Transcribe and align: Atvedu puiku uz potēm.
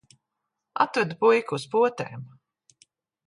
Atvedu 0.85 1.17
puiku 1.25 1.59
uz 1.59 1.67
potēm. 1.75 2.23